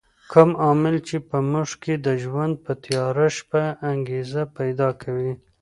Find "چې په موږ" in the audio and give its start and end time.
1.07-1.69